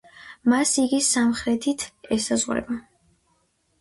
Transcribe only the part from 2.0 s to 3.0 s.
ესაზღვრება.